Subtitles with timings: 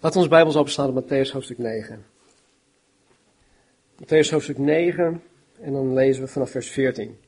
[0.00, 2.04] Laat ons Bijbels openslaan op Matthäus hoofdstuk 9.
[4.02, 5.22] Matthäus hoofdstuk 9
[5.60, 7.18] en dan lezen we vanaf vers 14.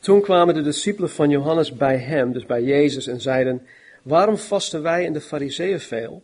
[0.00, 3.66] Toen kwamen de discipelen van Johannes bij hem, dus bij Jezus, en zeiden,
[4.02, 6.22] waarom vasten wij en de fariseeën veel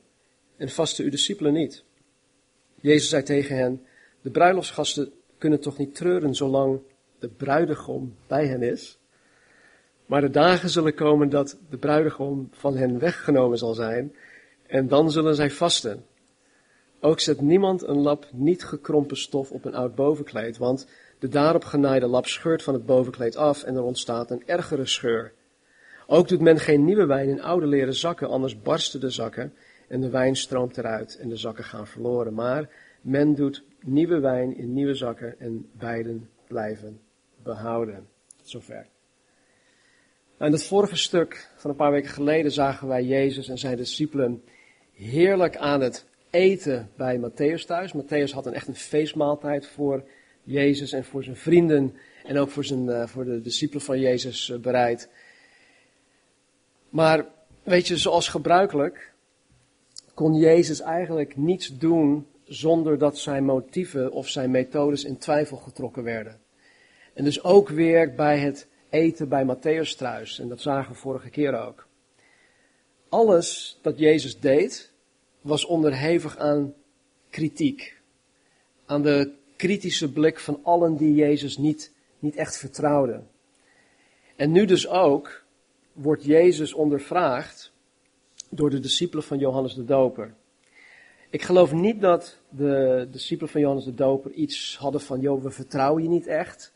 [0.57, 1.85] en vasten uw discipelen niet?
[2.81, 3.87] Jezus zei tegen hen,
[4.21, 6.81] de bruiloftsgasten kunnen toch niet treuren zolang
[7.19, 8.99] de bruidegom bij hen is?
[10.07, 14.15] Maar de dagen zullen komen dat de bruidegom van hen weggenomen zal zijn
[14.73, 16.05] en dan zullen zij vasten.
[17.01, 20.87] Ook zet niemand een lap niet gekrompen stof op een oud bovenkleed, want
[21.19, 25.33] de daarop genaaide lap scheurt van het bovenkleed af en er ontstaat een ergere scheur.
[26.07, 29.55] Ook doet men geen nieuwe wijn in oude leren zakken, anders barsten de zakken
[29.89, 32.35] en de wijn stroomt eruit en de zakken gaan verloren.
[32.35, 32.69] Maar
[33.01, 37.01] men doet nieuwe wijn in nieuwe zakken en beiden blijven
[37.43, 38.09] behouden.
[38.43, 38.87] zover.
[40.39, 44.43] In het vorige stuk van een paar weken geleden zagen wij Jezus en zijn discipelen
[45.03, 47.93] heerlijk aan het eten bij Matthäus thuis.
[47.93, 50.05] Matthäus had een echt een feestmaaltijd voor
[50.43, 54.49] Jezus en voor zijn vrienden en ook voor, zijn, uh, voor de discipelen van Jezus
[54.49, 55.09] uh, bereid.
[56.89, 57.27] Maar
[57.63, 59.13] weet je, zoals gebruikelijk
[60.15, 66.03] kon Jezus eigenlijk niets doen zonder dat zijn motieven of zijn methodes in twijfel getrokken
[66.03, 66.41] werden.
[67.15, 70.39] En dus ook weer bij het eten bij Matthäus thuis.
[70.39, 71.87] En dat zagen we vorige keer ook.
[73.09, 74.92] Alles dat Jezus deed,
[75.43, 76.75] was onderhevig aan
[77.31, 78.01] kritiek.
[78.87, 83.29] Aan de kritische blik van allen die Jezus niet, niet echt vertrouwden.
[84.37, 85.45] En nu dus ook
[85.93, 87.73] wordt Jezus ondervraagd
[88.49, 90.35] door de discipelen van Johannes de Doper.
[91.31, 95.51] Ik geloof niet dat de discipelen van Johannes de Doper iets hadden van, joh, we
[95.51, 96.73] vertrouwen je niet echt.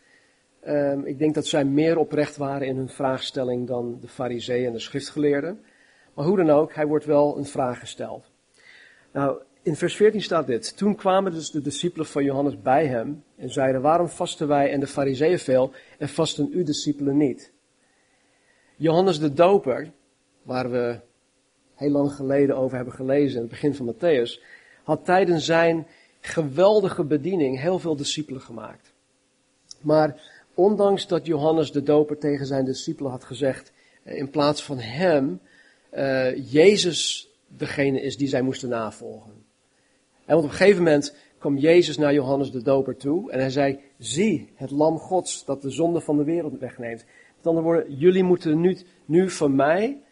[0.66, 4.72] Um, ik denk dat zij meer oprecht waren in hun vraagstelling dan de fariseeën en
[4.72, 5.60] de schriftgeleerden.
[6.14, 8.24] Maar hoe dan ook, hij wordt wel een vraag gesteld.
[9.12, 10.76] Nou, in vers 14 staat dit.
[10.76, 14.80] Toen kwamen dus de discipelen van Johannes bij hem en zeiden, waarom vasten wij en
[14.80, 17.52] de fariseeën veel en vasten uw discipelen niet?
[18.76, 19.92] Johannes de Doper,
[20.42, 21.00] waar we
[21.74, 24.42] heel lang geleden over hebben gelezen in het begin van Matthäus,
[24.82, 25.86] had tijdens zijn
[26.20, 28.92] geweldige bediening heel veel discipelen gemaakt.
[29.80, 30.20] Maar
[30.54, 33.72] ondanks dat Johannes de Doper tegen zijn discipelen had gezegd,
[34.02, 35.40] eh, in plaats van hem,
[35.94, 39.32] uh, Jezus degene is die zij moesten navolgen.
[40.24, 43.50] En want op een gegeven moment kwam Jezus naar Johannes de Doper toe en hij
[43.50, 47.04] zei, zie het lam Gods dat de zonde van de wereld wegneemt.
[47.36, 50.02] Met andere woorden, jullie moeten nu, nu van mij,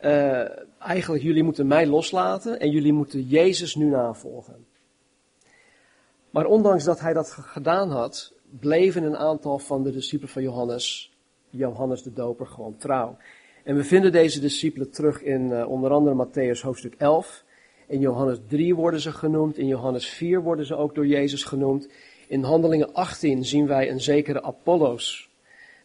[0.00, 0.48] uh,
[0.78, 4.66] eigenlijk jullie moeten mij loslaten en jullie moeten Jezus nu navolgen.
[6.30, 11.12] Maar ondanks dat hij dat gedaan had, bleven een aantal van de discipelen van Johannes,
[11.50, 13.16] Johannes de Doper, gewoon trouw.
[13.62, 17.44] En we vinden deze discipelen terug in uh, onder andere Matthäus hoofdstuk 11.
[17.86, 19.58] In Johannes 3 worden ze genoemd.
[19.58, 21.88] In Johannes 4 worden ze ook door Jezus genoemd.
[22.28, 25.30] In Handelingen 18 zien wij een zekere Apollos,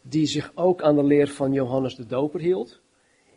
[0.01, 2.79] die zich ook aan de leer van Johannes de Doper hield.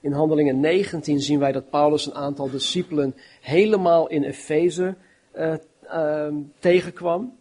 [0.01, 4.95] In Handelingen 19 zien wij dat Paulus een aantal discipelen helemaal in Efeze
[5.37, 7.39] uh, uh, tegenkwam.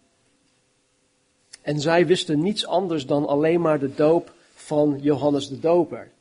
[1.61, 6.11] En zij wisten niets anders dan alleen maar de doop van Johannes de Doper.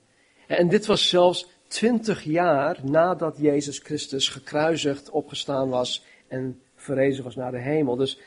[0.49, 7.37] En dit was zelfs twintig jaar nadat Jezus Christus gekruisigd, opgestaan was en verrezen was
[7.37, 7.97] naar de hemel.
[7.97, 8.19] Dus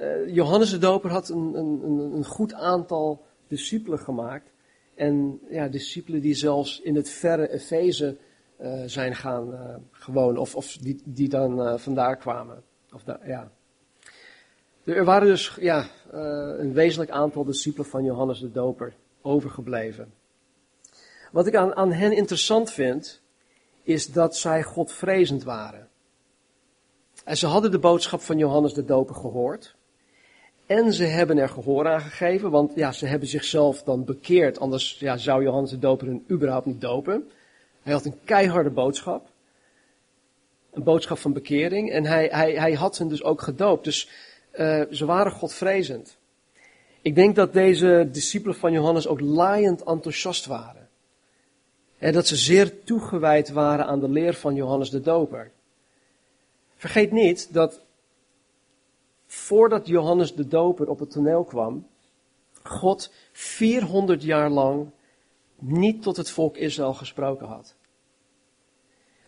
[0.00, 4.50] uh, Johannes de Doper had een, een, een goed aantal discipelen gemaakt.
[4.94, 8.16] En ja, discipelen die zelfs in het verre Efeze
[8.60, 12.62] uh, zijn gaan uh, gewoon, of, of die, die dan vandaar kwamen.
[12.92, 13.50] Of ja.
[14.84, 15.86] Er waren dus ja,
[16.58, 20.12] een wezenlijk aantal discipelen van Johannes de Doper overgebleven.
[21.32, 23.20] Wat ik aan, aan hen interessant vind,
[23.82, 25.88] is dat zij Godvrezend waren.
[27.24, 29.76] En ze hadden de boodschap van Johannes de Doper gehoord.
[30.66, 34.58] En ze hebben er gehoor aan gegeven, want ja, ze hebben zichzelf dan bekeerd.
[34.58, 37.30] Anders ja, zou Johannes de Doper hun überhaupt niet dopen.
[37.82, 39.28] Hij had een keiharde boodschap.
[40.70, 41.90] Een boodschap van bekering.
[41.90, 43.84] En hij, hij, hij had hen dus ook gedoopt.
[43.84, 44.08] Dus
[44.58, 46.16] uh, ze waren godvrezend.
[47.02, 50.87] Ik denk dat deze discipelen van Johannes ook laaiend enthousiast waren.
[51.98, 55.50] En dat ze zeer toegewijd waren aan de leer van Johannes de Doper.
[56.76, 57.80] Vergeet niet dat
[59.26, 61.86] voordat Johannes de Doper op het toneel kwam,
[62.62, 64.90] God 400 jaar lang
[65.58, 67.74] niet tot het volk Israël gesproken had.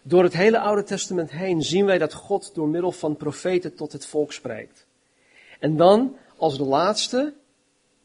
[0.03, 3.93] Door het hele Oude Testament heen zien wij dat God door middel van profeten tot
[3.93, 4.87] het volk spreekt.
[5.59, 7.35] En dan, als de laatste,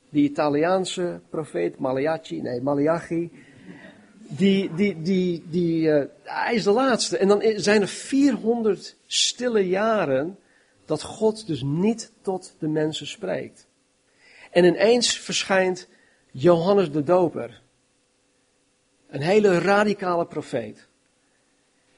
[0.09, 3.31] die Italiaanse profeet Malachi, nee, Malachi,
[4.37, 7.17] die, die, die, die, uh, hij is de laatste.
[7.17, 10.37] En dan zijn er 400 stille jaren
[10.85, 13.67] dat God dus niet tot de mensen spreekt.
[14.51, 15.87] En ineens verschijnt
[16.31, 17.61] Johannes de Doper.
[19.07, 20.87] Een hele radicale profeet.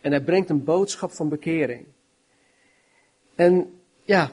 [0.01, 1.85] En hij brengt een boodschap van bekering.
[3.35, 4.31] En ja,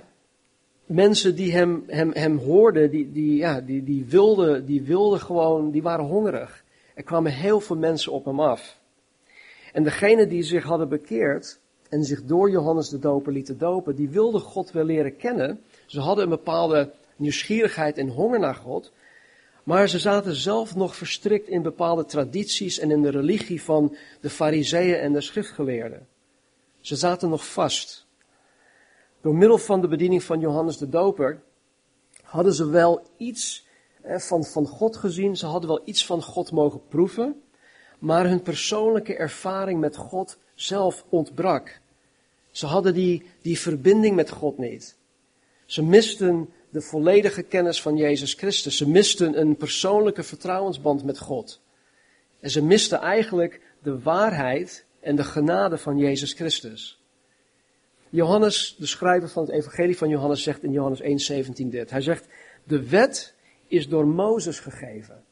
[0.87, 5.71] mensen die hem, hem, hem hoorden, die, die, ja, die, die, wilden, die wilden gewoon,
[5.71, 6.64] die waren hongerig.
[6.95, 8.79] Er kwamen heel veel mensen op hem af.
[9.73, 11.59] En degenen die zich hadden bekeerd
[11.89, 15.61] en zich door Johannes de Doper lieten dopen, die wilden God wel leren kennen.
[15.87, 18.93] Ze hadden een bepaalde nieuwsgierigheid en honger naar God.
[19.65, 24.31] Maar ze zaten zelf nog verstrikt in bepaalde tradities en in de religie van de
[24.31, 26.07] fariseeën en de schriftgeleerden.
[26.81, 28.07] Ze zaten nog vast.
[29.21, 31.43] Door middel van de bediening van Johannes de Doper
[32.23, 33.67] hadden ze wel iets
[34.07, 37.43] van, van God gezien, ze hadden wel iets van God mogen proeven,
[37.99, 41.81] maar hun persoonlijke ervaring met God zelf ontbrak.
[42.51, 44.97] Ze hadden die, die verbinding met God niet.
[45.67, 48.77] Ze misten de volledige kennis van Jezus Christus.
[48.77, 51.61] Ze misten een persoonlijke vertrouwensband met God.
[52.41, 57.03] En ze misten eigenlijk de waarheid en de genade van Jezus Christus.
[58.11, 61.91] Johannes, de schrijver van het evangelie van Johannes, zegt in Johannes 1,17 dit.
[61.91, 62.27] Hij zegt,
[62.65, 63.34] de wet
[63.67, 65.25] is door Mozes gegeven.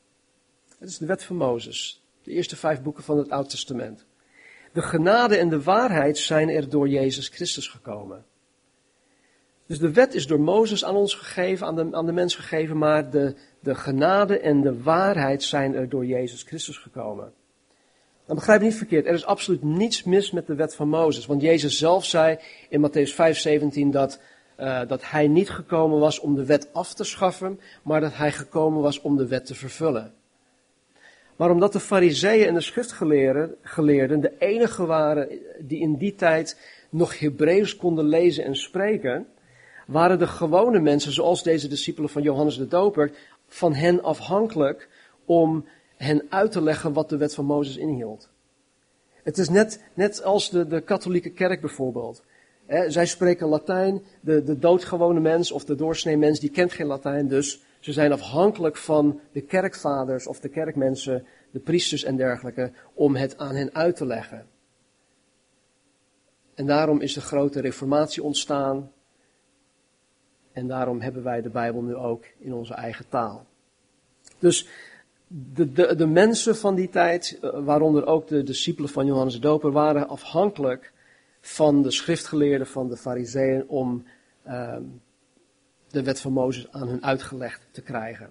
[0.79, 2.03] Het is de wet van Mozes.
[2.23, 4.07] De eerste vijf boeken van het Oude Testament.
[4.73, 8.25] De genade en de waarheid zijn er door Jezus Christus gekomen.
[9.67, 12.79] Dus de wet is door Mozes aan ons gegeven, aan de, aan de mens gegeven,
[12.79, 17.33] maar de, de genade en de waarheid zijn er door Jezus Christus gekomen.
[18.27, 21.27] Dan begrijp je niet verkeerd, er is absoluut niets mis met de wet van Mozes.
[21.27, 22.39] Want Jezus zelf zei
[22.69, 24.21] in Matthäus 5:17 dat,
[24.59, 28.33] uh, dat hij niet gekomen was om de wet af te schaffen, maar dat hij
[28.33, 30.13] gekomen was om de wet te vervullen.
[31.37, 35.29] Maar omdat de fariseeën en de schriftgeleerden de enige waren
[35.59, 36.61] die in die tijd
[36.91, 39.27] nog Hebreeuws konden lezen en spreken,
[39.87, 43.11] waren de gewone mensen, zoals deze discipelen van Johannes de Doper,
[43.49, 44.89] van hen afhankelijk
[45.25, 45.67] om
[45.97, 48.29] hen uit te leggen wat de wet van Mozes inhield.
[49.23, 52.23] Het is net, net als de, de katholieke kerk bijvoorbeeld.
[52.67, 57.29] Zij spreken Latijn, de, de doodgewone mens of de doorsnee mens, die kent geen Latijn,
[57.29, 63.17] dus ze zijn afhankelijk van de kerkvaders of de kerkmensen, de priesters en dergelijke, om
[63.17, 64.47] het aan hen uit te leggen.
[66.55, 68.93] En daarom is de grote reformatie ontstaan.
[70.53, 73.47] En daarom hebben wij de Bijbel nu ook in onze eigen taal.
[74.39, 74.69] Dus
[75.27, 79.41] de, de, de mensen van die tijd, eh, waaronder ook de discipelen van Johannes de
[79.41, 80.93] Doper, waren afhankelijk
[81.43, 84.05] van de schriftgeleerden, van de fariseeën, om
[84.49, 85.01] um,
[85.89, 88.31] de wet van Mozes aan hun uitgelegd te krijgen.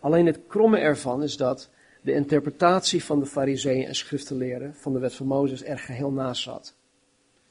[0.00, 1.70] Alleen het kromme ervan is dat
[2.00, 6.42] de interpretatie van de fariseeën en schriftgeleerden van de wet van Mozes er geheel naast
[6.42, 6.74] zat.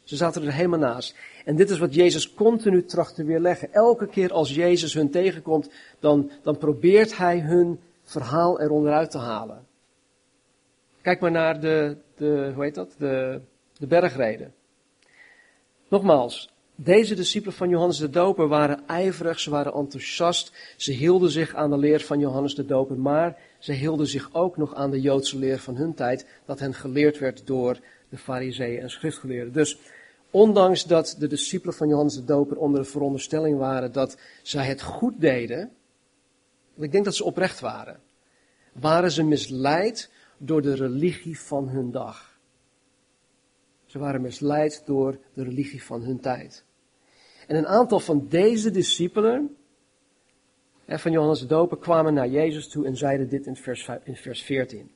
[0.04, 1.16] Ze zaten er helemaal naast.
[1.46, 3.74] En dit is wat Jezus continu tracht te weerleggen.
[3.74, 5.70] Elke keer als Jezus hun tegenkomt,
[6.00, 9.68] dan, dan probeert hij hun verhaal eronder uit te halen.
[11.02, 12.96] Kijk maar naar de, de hoe heet dat?
[12.98, 13.42] De,
[13.78, 14.54] de bergreden.
[15.96, 21.56] Nogmaals, deze discipelen van Johannes de Doper waren ijverig, ze waren enthousiast, ze hielden zich
[21.56, 25.02] aan de leer van Johannes de Doper, maar ze hielden zich ook nog aan de
[25.02, 29.54] Joodse leer van hun tijd, dat hen geleerd werd door de fariseeën en schriftgeleerden.
[29.54, 29.78] Dus
[30.32, 34.82] ondanks dat de discipelen van Johannes de Doper onder de veronderstelling waren dat zij het
[34.82, 35.72] goed deden,
[36.78, 38.00] ik denk dat ze oprecht waren,
[38.74, 42.35] waren ze misleid door de religie van hun dag.
[43.96, 46.64] Ze waren misleid door de religie van hun tijd.
[47.48, 49.58] En een aantal van deze discipelen
[50.88, 54.44] van Johannes de Doper kwamen naar Jezus toe en zeiden dit in vers, in vers
[54.44, 54.92] 14.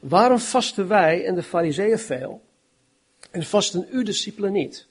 [0.00, 2.42] Waarom vasten wij en de fariseeën veel
[3.30, 4.88] en vasten uw discipelen niet?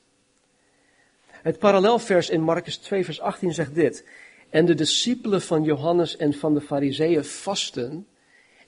[1.30, 4.08] Het parallelvers in Marcus 2 vers 18 zegt dit.
[4.50, 8.08] En de discipelen van Johannes en van de fariseeën vasten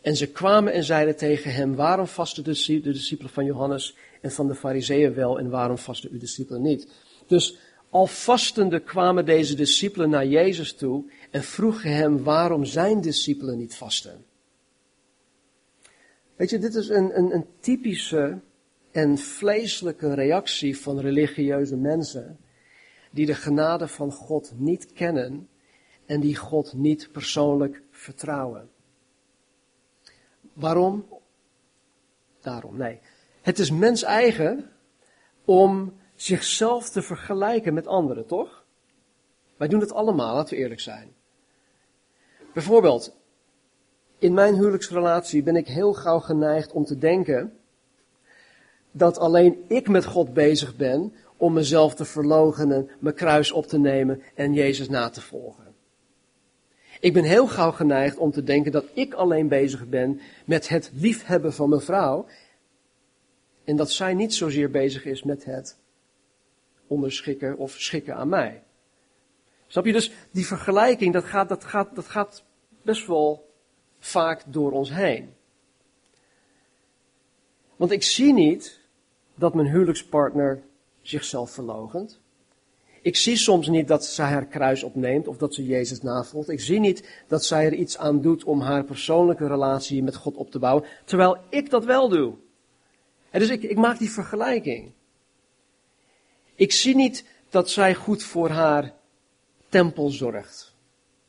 [0.01, 4.47] en ze kwamen en zeiden tegen hem, waarom vasten de discipelen van Johannes en van
[4.47, 6.87] de fariseeën wel en waarom vasten uw discipelen niet?
[7.27, 7.57] Dus
[7.89, 13.75] al vastende kwamen deze discipelen naar Jezus toe en vroegen hem waarom zijn discipelen niet
[13.75, 14.25] vasten.
[16.35, 18.39] Weet je, dit is een, een, een typische
[18.91, 22.39] en vleeselijke reactie van religieuze mensen
[23.11, 25.47] die de genade van God niet kennen
[26.05, 28.69] en die God niet persoonlijk vertrouwen.
[30.53, 31.05] Waarom?
[32.41, 32.99] Daarom, nee.
[33.41, 34.71] Het is mens eigen
[35.45, 38.65] om zichzelf te vergelijken met anderen, toch?
[39.57, 41.13] Wij doen het allemaal, laten we eerlijk zijn.
[42.53, 43.19] Bijvoorbeeld,
[44.17, 47.59] In mijn huwelijksrelatie ben ik heel gauw geneigd om te denken
[48.91, 53.79] dat alleen ik met God bezig ben om mezelf te verloochenen, mijn kruis op te
[53.79, 55.70] nemen en Jezus na te volgen.
[57.01, 60.91] Ik ben heel gauw geneigd om te denken dat ik alleen bezig ben met het
[60.93, 62.25] liefhebben van mijn vrouw
[63.63, 65.77] en dat zij niet zozeer bezig is met het
[66.87, 68.63] onderschikken of schikken aan mij.
[69.67, 69.91] Snap je?
[69.91, 72.43] Dus die vergelijking, dat gaat, dat gaat, dat gaat
[72.81, 73.49] best wel
[73.99, 75.33] vaak door ons heen.
[77.75, 78.79] Want ik zie niet
[79.35, 80.63] dat mijn huwelijkspartner
[81.01, 82.20] zichzelf verlogent.
[83.01, 86.49] Ik zie soms niet dat zij haar kruis opneemt of dat ze Jezus navolgt.
[86.49, 90.35] Ik zie niet dat zij er iets aan doet om haar persoonlijke relatie met God
[90.35, 92.33] op te bouwen, terwijl ik dat wel doe.
[93.29, 94.91] En dus ik, ik maak die vergelijking.
[96.55, 98.93] Ik zie niet dat zij goed voor haar
[99.69, 100.75] tempel zorgt,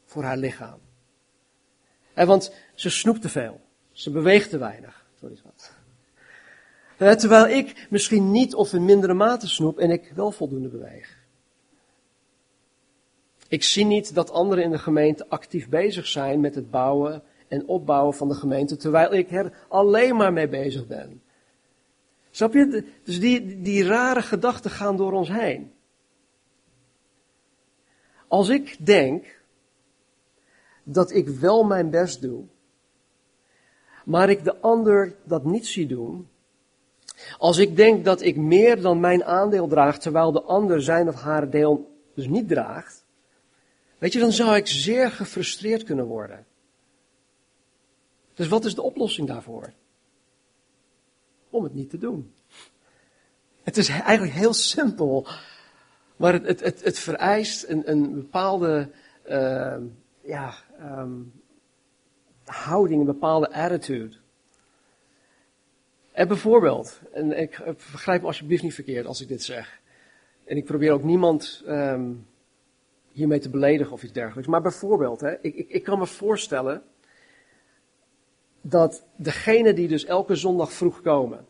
[0.04, 0.78] voor haar lichaam.
[2.14, 3.60] En want ze snoept te veel,
[3.92, 5.06] ze beweegt te weinig.
[5.20, 5.72] Sorry, wat.
[7.18, 11.20] Terwijl ik misschien niet of in mindere mate snoep en ik wel voldoende beweeg.
[13.52, 17.66] Ik zie niet dat anderen in de gemeente actief bezig zijn met het bouwen en
[17.66, 21.23] opbouwen van de gemeente, terwijl ik er alleen maar mee bezig ben.
[22.30, 22.85] Snap je?
[23.04, 25.73] Dus die, die rare gedachten gaan door ons heen.
[28.28, 29.40] Als ik denk
[30.82, 32.44] dat ik wel mijn best doe,
[34.04, 36.28] maar ik de ander dat niet zie doen,
[37.38, 41.14] als ik denk dat ik meer dan mijn aandeel draag, terwijl de ander zijn of
[41.14, 43.01] haar deel dus niet draagt,
[44.02, 46.47] weet je, dan zou ik zeer gefrustreerd kunnen worden.
[48.35, 49.73] Dus wat is de oplossing daarvoor?
[51.50, 52.35] Om het niet te doen.
[53.62, 55.26] Het is eigenlijk heel simpel,
[56.16, 58.90] maar het, het, het, het vereist een, een bepaalde
[59.28, 59.76] uh,
[60.21, 61.32] ja, um,
[62.44, 64.16] houding, een bepaalde attitude.
[66.12, 69.80] En bijvoorbeeld, en ik begrijp me alsjeblieft niet verkeerd als ik dit zeg.
[70.44, 72.30] En ik probeer ook niemand um,
[73.12, 74.49] hiermee te beledigen of iets dergelijks.
[74.49, 76.83] Maar bijvoorbeeld, hè, ik, ik, ik kan me voorstellen
[78.61, 81.47] dat degene die dus elke zondag vroeg komen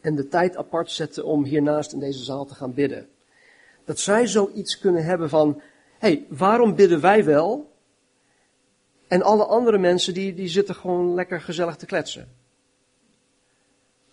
[0.00, 3.08] en de tijd apart zetten om hiernaast in deze zaal te gaan bidden,
[3.84, 5.60] dat zij zoiets kunnen hebben van,
[5.98, 7.72] hé, hey, waarom bidden wij wel
[9.06, 12.28] en alle andere mensen die, die zitten gewoon lekker gezellig te kletsen?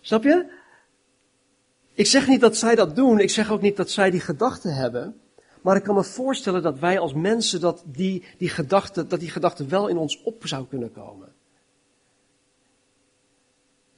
[0.00, 0.52] Snap je?
[1.92, 4.74] Ik zeg niet dat zij dat doen, ik zeg ook niet dat zij die gedachten
[4.74, 5.20] hebben.
[5.66, 9.30] Maar ik kan me voorstellen dat wij als mensen dat die, die gedachten, dat die
[9.30, 11.32] gedachten wel in ons op zou kunnen komen.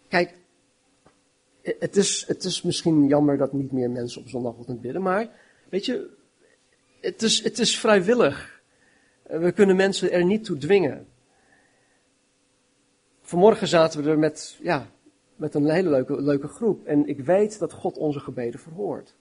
[0.09, 0.35] Kijk,
[1.63, 5.31] het is, het is misschien jammer dat niet meer mensen op zondagochtend bidden, maar
[5.69, 6.11] weet je,
[7.01, 8.63] het is, het is vrijwillig.
[9.23, 11.07] We kunnen mensen er niet toe dwingen.
[13.21, 14.91] Vanmorgen zaten we er met, ja,
[15.37, 16.87] met een hele leuke, leuke groep.
[16.87, 19.17] En ik weet dat God onze gebeden verhoort.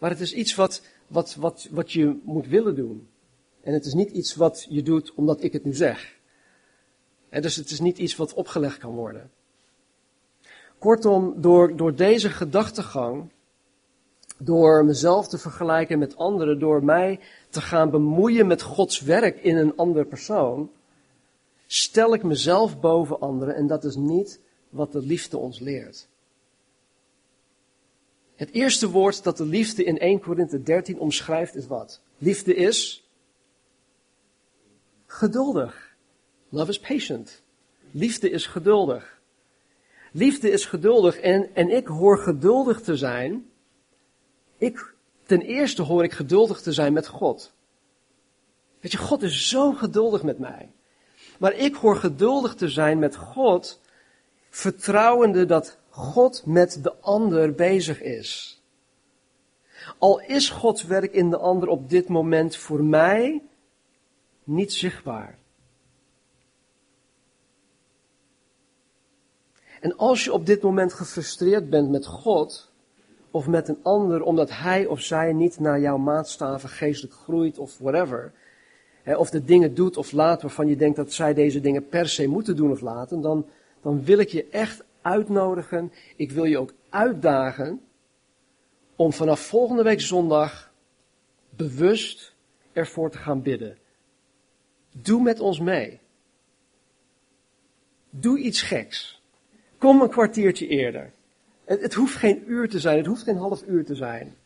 [0.00, 3.08] Maar het is iets wat, wat, wat, wat je moet willen doen.
[3.60, 6.18] En het is niet iets wat je doet omdat ik het nu zeg.
[7.28, 9.30] En dus het is niet iets wat opgelegd kan worden.
[10.78, 13.30] Kortom, door, door deze gedachtegang,
[14.38, 19.56] door mezelf te vergelijken met anderen, door mij te gaan bemoeien met Gods werk in
[19.56, 20.70] een ander persoon,
[21.66, 26.08] stel ik mezelf boven anderen en dat is niet wat de liefde ons leert.
[28.40, 32.00] Het eerste woord dat de liefde in 1 Korinthe 13 omschrijft is wat?
[32.18, 33.08] Liefde is
[35.06, 35.96] geduldig.
[36.48, 37.42] Love is patient.
[37.90, 39.20] Liefde is geduldig.
[40.12, 43.50] Liefde is geduldig en, en ik hoor geduldig te zijn.
[44.58, 44.94] Ik,
[45.26, 47.52] ten eerste hoor ik geduldig te zijn met God.
[48.80, 50.70] Weet je, God is zo geduldig met mij.
[51.38, 53.80] Maar ik hoor geduldig te zijn met God,
[54.50, 58.60] vertrouwende dat God met de ander bezig is.
[59.98, 63.42] Al is Gods werk in de ander op dit moment voor mij
[64.44, 65.38] niet zichtbaar.
[69.80, 72.70] En als je op dit moment gefrustreerd bent met God
[73.30, 77.78] of met een ander omdat hij of zij niet naar jouw maatstaven geestelijk groeit of
[77.78, 78.32] whatever,
[79.04, 82.26] of de dingen doet of laat waarvan je denkt dat zij deze dingen per se
[82.26, 83.46] moeten doen of laten, dan,
[83.82, 87.80] dan wil ik je echt uitnodigen, ik wil je ook uitdagen
[88.96, 90.72] om vanaf volgende week zondag
[91.56, 92.34] bewust
[92.72, 93.78] ervoor te gaan bidden.
[94.92, 96.00] Doe met ons mee.
[98.10, 99.22] Doe iets geks.
[99.78, 101.12] Kom een kwartiertje eerder.
[101.64, 104.36] Het, het, hoeft geen uur te zijn, het hoeft geen half uur te zijn.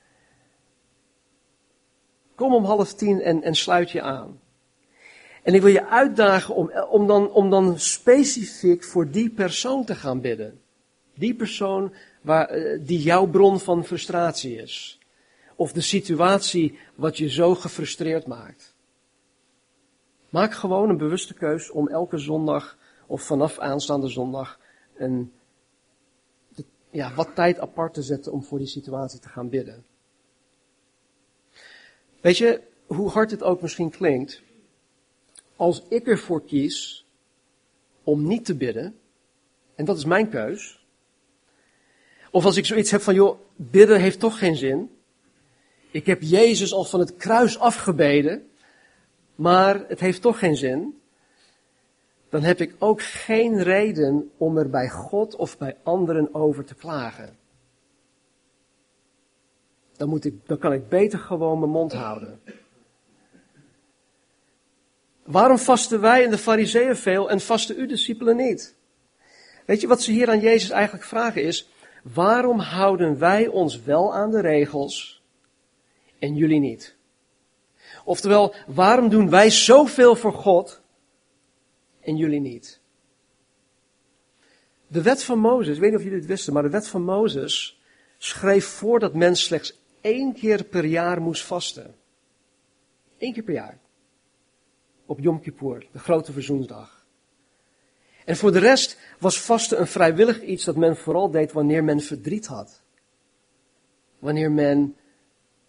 [2.35, 4.41] Kom om half tien en, en sluit je aan.
[5.45, 9.95] En ik wil je uitdagen om, om, dan, om dan specifiek voor die persoon te
[9.95, 10.61] gaan bidden.
[11.15, 14.99] Die persoon waar, eh, die jouw bron van frustratie is.
[15.57, 18.75] Of de situatie wat je zo gefrustreerd maakt.
[20.29, 24.59] Maak gewoon een bewuste keus om elke zondag of vanaf aanstaande zondag
[24.97, 25.33] een,
[26.91, 29.85] ja, wat tijd apart te zetten om voor die situatie te gaan bidden.
[32.21, 34.43] Weet je, hoe hard het ook misschien klinkt,
[35.57, 37.07] als ik ervoor kies
[38.03, 38.99] om niet te bidden,
[39.75, 40.85] en dat is mijn keus,
[42.31, 44.91] of als ik zoiets heb van, joh, bidden heeft toch geen zin.
[45.91, 48.51] Ik heb Jezus al van het kruis afgebeden,
[49.35, 51.01] maar het heeft toch geen zin.
[52.29, 56.75] Dan heb ik ook geen reden om er bij God of bij anderen over te
[56.75, 57.37] klagen.
[59.97, 62.41] Dan, moet ik, dan kan ik beter gewoon mijn mond houden.
[65.25, 68.75] Waarom vasten wij en de fariseeën veel en vasten uw discipelen niet?
[69.67, 71.69] Weet je wat ze hier aan Jezus eigenlijk vragen is,
[72.03, 75.23] waarom houden wij ons wel aan de regels
[76.19, 76.97] en jullie niet?
[78.05, 80.81] Oftewel, waarom doen wij zoveel voor God
[82.01, 82.81] en jullie niet?
[84.87, 87.03] De wet van Mozes, ik weet niet of jullie het wisten, maar de wet van
[87.03, 87.81] Mozes
[88.19, 91.95] schreef voor dat men slechts één keer per jaar moest vasten.
[93.19, 93.79] Eén keer per jaar.
[95.07, 97.07] Op Yom Kippur, de grote verzoensdag.
[98.25, 102.01] En voor de rest was vasten een vrijwillig iets dat men vooral deed wanneer men
[102.01, 102.83] verdriet had.
[104.19, 104.97] Wanneer men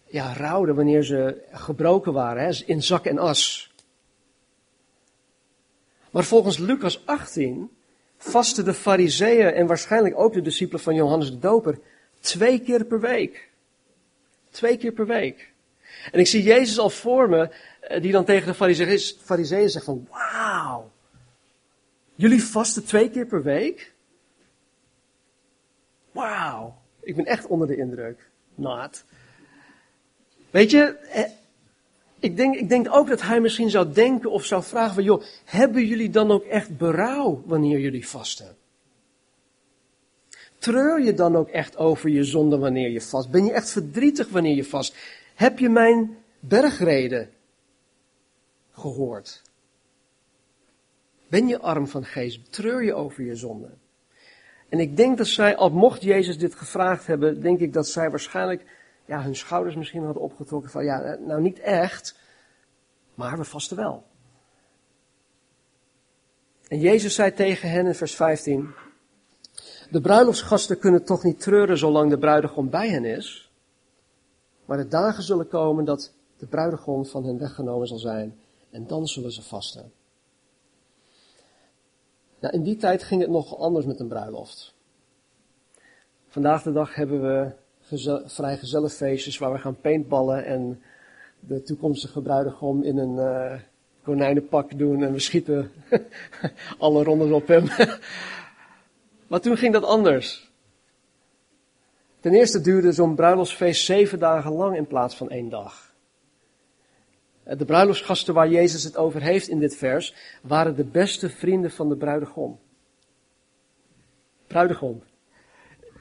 [0.05, 3.73] ja, rouwde, wanneer ze gebroken waren, hè, in zak en as.
[6.11, 7.69] Maar volgens Lucas 18
[8.17, 11.79] vasten de fariseeën en waarschijnlijk ook de discipelen van Johannes de Doper
[12.19, 13.49] twee keer per week.
[14.49, 15.53] Twee keer per week.
[16.11, 17.49] En ik zie Jezus al voor me,
[18.01, 18.75] die dan tegen de
[19.23, 20.91] fariseeën zegt van, wauw,
[22.15, 23.93] jullie vasten twee keer per week?
[26.11, 28.29] Wauw, ik ben echt onder de indruk.
[28.55, 29.03] Not.
[30.49, 31.23] Weet je, eh,
[32.19, 35.23] ik denk, ik denk ook dat hij misschien zou denken of zou vragen van, joh,
[35.45, 38.55] hebben jullie dan ook echt berouw wanneer jullie vasten?
[40.57, 43.31] Treur je dan ook echt over je zonde wanneer je vast?
[43.31, 44.95] Ben je echt verdrietig wanneer je vast?
[45.35, 47.29] Heb je mijn bergreden
[48.75, 49.41] gehoord?
[51.27, 52.51] Ben je arm van geest?
[52.51, 53.69] Treur je over je zonde?
[54.69, 58.09] En ik denk dat zij, al mocht Jezus dit gevraagd hebben, denk ik dat zij
[58.09, 58.65] waarschijnlijk
[59.05, 62.19] ja, hun schouders misschien hadden opgetrokken van ja, nou niet echt,
[63.13, 64.03] maar we vasten wel.
[66.67, 68.73] En Jezus zei tegen hen in vers 15,
[69.89, 73.51] de bruiloftsgasten kunnen toch niet treuren zolang de bruidegom bij hen is,
[74.65, 78.39] maar de dagen zullen komen dat de bruidegom van hen weggenomen zal zijn
[78.75, 79.91] en dan zullen ze vasten.
[82.39, 84.73] Nou, in die tijd ging het nog anders met een bruiloft.
[86.27, 90.81] Vandaag de dag hebben we gezel, feestjes waar we gaan paintballen en
[91.39, 93.59] de toekomstige bruidegom in een uh,
[94.03, 95.71] konijnenpak doen en we schieten
[96.77, 97.63] alle rondes op hem.
[99.29, 100.51] maar toen ging dat anders.
[102.19, 105.84] Ten eerste duurde zo'n bruiloftsfeest zeven dagen lang in plaats van één dag.
[107.45, 111.89] De bruiloftsgasten waar Jezus het over heeft in dit vers waren de beste vrienden van
[111.89, 112.59] de bruidegom.
[114.47, 115.03] Bruidegom.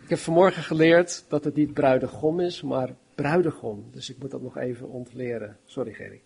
[0.02, 3.84] Ik heb vanmorgen geleerd dat het niet bruidegom is, maar bruidegom.
[3.90, 5.56] Dus ik moet dat nog even ontleren.
[5.64, 6.20] Sorry, Gerry.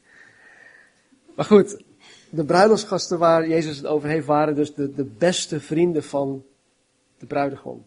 [1.35, 1.83] Maar goed,
[2.31, 6.45] de bruiloftsgasten waar Jezus het over heeft, waren dus de, de beste vrienden van
[7.19, 7.87] de bruidegom.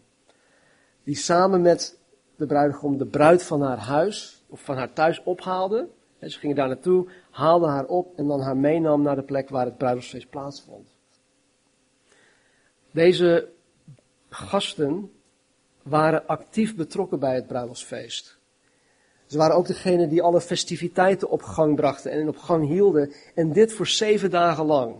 [1.04, 1.98] Die samen met
[2.36, 5.22] de bruidegom de bruid van haar huis, of van haar thuis
[6.22, 6.30] ophaalden.
[6.30, 9.64] ze gingen daar naartoe, haalden haar op en dan haar meenam naar de plek waar
[9.64, 10.88] het bruiloftsfeest plaatsvond.
[12.90, 13.48] Deze
[14.28, 15.10] gasten
[15.82, 18.40] waren actief betrokken bij het bruiloftsfeest.
[19.26, 23.12] Ze waren ook degene die alle festiviteiten op gang brachten en op gang hielden.
[23.34, 24.94] En dit voor zeven dagen lang.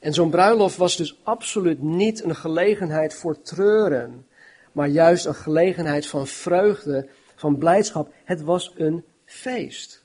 [0.00, 4.26] En zo'n bruiloft was dus absoluut niet een gelegenheid voor treuren,
[4.72, 8.12] maar juist een gelegenheid van vreugde, van blijdschap.
[8.24, 10.04] Het was een feest.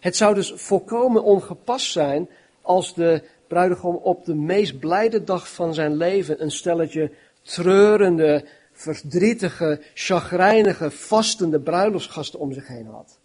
[0.00, 2.28] Het zou dus volkomen ongepast zijn
[2.62, 7.12] als de bruidegom op de meest blijde dag van zijn leven een stelletje
[7.42, 13.18] treurende, verdrietige, chagrijnige, vastende bruiloftsgasten om zich heen had.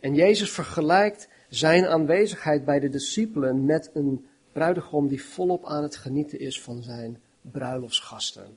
[0.00, 5.96] En Jezus vergelijkt zijn aanwezigheid bij de discipelen met een bruidegom die volop aan het
[5.96, 8.56] genieten is van zijn bruiloftsgasten.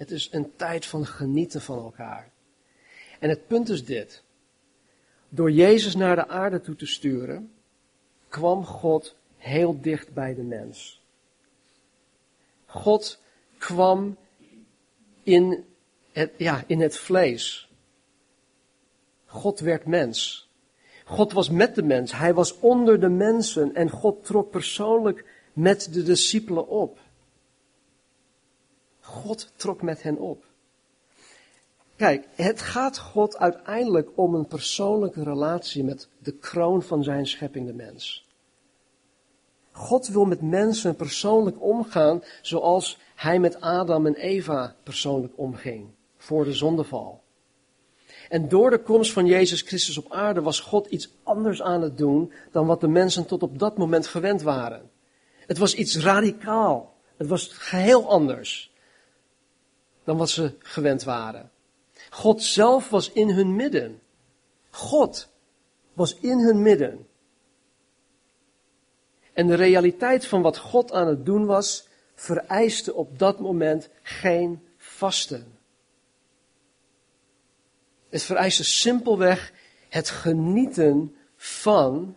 [0.00, 2.30] Het is een tijd van genieten van elkaar.
[3.18, 4.22] En het punt is dit.
[5.28, 7.52] Door Jezus naar de aarde toe te sturen,
[8.28, 11.02] kwam God heel dicht bij de mens.
[12.66, 13.20] God
[13.58, 14.16] kwam
[15.22, 15.64] in
[16.12, 17.70] het, ja, in het vlees.
[19.26, 20.48] God werd mens.
[21.04, 22.12] God was met de mens.
[22.12, 26.98] Hij was onder de mensen en God trok persoonlijk met de discipelen op.
[29.10, 30.44] God trok met hen op.
[31.96, 37.66] Kijk, het gaat God uiteindelijk om een persoonlijke relatie met de kroon van zijn schepping,
[37.66, 38.28] de mens.
[39.72, 46.44] God wil met mensen persoonlijk omgaan zoals hij met Adam en Eva persoonlijk omging voor
[46.44, 47.22] de zondeval.
[48.28, 51.98] En door de komst van Jezus Christus op aarde was God iets anders aan het
[51.98, 54.90] doen dan wat de mensen tot op dat moment gewend waren.
[55.46, 56.94] Het was iets radicaal.
[57.16, 58.69] Het was geheel anders
[60.10, 61.50] dan wat ze gewend waren.
[62.10, 64.00] God zelf was in hun midden.
[64.70, 65.28] God
[65.92, 67.06] was in hun midden.
[69.32, 74.66] En de realiteit van wat God aan het doen was, vereiste op dat moment geen
[74.76, 75.58] vasten.
[78.08, 79.52] Het vereiste simpelweg
[79.88, 82.16] het genieten van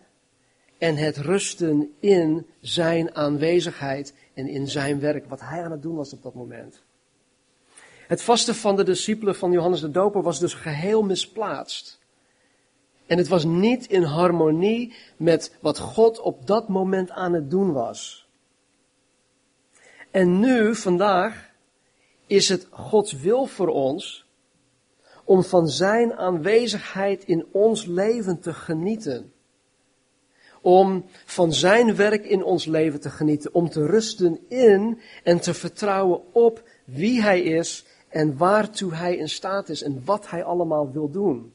[0.77, 5.95] en het rusten in zijn aanwezigheid en in zijn werk, wat hij aan het doen
[5.95, 6.82] was op dat moment.
[8.07, 11.99] Het vasten van de discipelen van Johannes de Doper was dus geheel misplaatst.
[13.05, 17.71] En het was niet in harmonie met wat God op dat moment aan het doen
[17.71, 18.27] was.
[20.11, 21.49] En nu, vandaag,
[22.27, 24.25] is het Gods wil voor ons
[25.23, 29.33] om van Zijn aanwezigheid in ons leven te genieten.
[30.61, 33.53] Om van Zijn werk in ons leven te genieten.
[33.53, 39.29] Om te rusten in en te vertrouwen op wie Hij is en waartoe Hij in
[39.29, 41.53] staat is en wat Hij allemaal wil doen.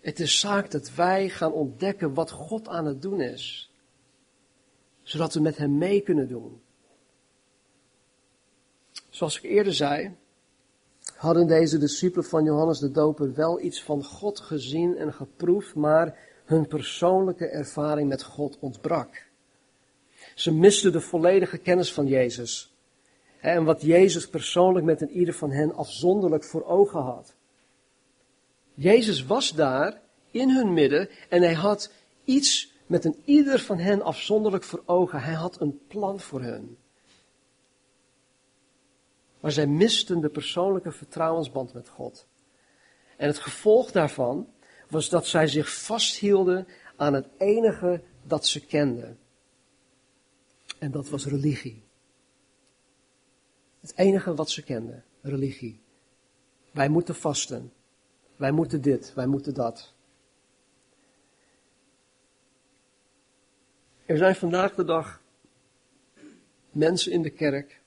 [0.00, 3.72] Het is zaak dat wij gaan ontdekken wat God aan het doen is.
[5.02, 6.60] Zodat we met Hem mee kunnen doen.
[9.08, 10.16] Zoals ik eerder zei,
[11.16, 16.18] hadden deze discipelen van Johannes de Doper wel iets van God gezien en geproefd, maar
[16.44, 19.30] hun persoonlijke ervaring met God ontbrak.
[20.42, 22.74] Ze misten de volledige kennis van Jezus.
[23.40, 27.34] En wat Jezus persoonlijk met een ieder van hen afzonderlijk voor ogen had.
[28.74, 30.00] Jezus was daar
[30.30, 31.92] in hun midden en hij had
[32.24, 35.20] iets met een ieder van hen afzonderlijk voor ogen.
[35.22, 36.76] Hij had een plan voor hen.
[39.40, 42.26] Maar zij misten de persoonlijke vertrouwensband met God.
[43.16, 44.48] En het gevolg daarvan
[44.88, 49.20] was dat zij zich vasthielden aan het enige dat ze kenden.
[50.82, 51.82] En dat was religie.
[53.80, 55.80] Het enige wat ze kenden, religie.
[56.72, 57.72] Wij moeten vasten.
[58.36, 59.94] Wij moeten dit, wij moeten dat.
[64.06, 65.22] Er zijn vandaag de dag
[66.70, 67.80] mensen in de kerk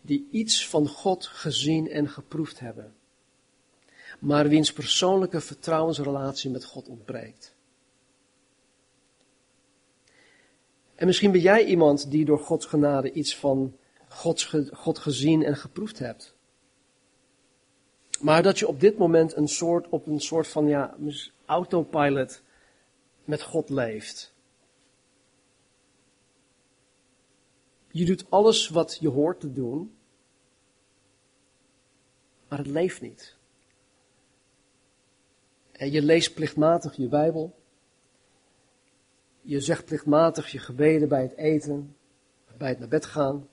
[0.00, 2.94] die iets van God gezien en geproefd hebben,
[4.18, 7.55] maar wiens persoonlijke vertrouwensrelatie met God ontbreekt.
[10.96, 13.76] En misschien ben jij iemand die door Gods genade iets van
[14.08, 16.34] Gods, God gezien en geproefd hebt.
[18.20, 20.96] Maar dat je op dit moment een soort, op een soort van ja,
[21.46, 22.42] autopilot
[23.24, 24.34] met God leeft.
[27.90, 29.96] Je doet alles wat je hoort te doen,
[32.48, 33.36] maar het leeft niet.
[35.72, 37.54] En je leest plichtmatig je Bijbel.
[39.46, 41.96] Je zegt plichtmatig je gebeden bij het eten,
[42.56, 43.48] bij het naar bed gaan.